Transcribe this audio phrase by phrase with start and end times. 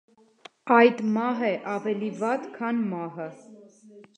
[0.75, 3.29] Այդ մահ է, ավելի վատ, քան մահը: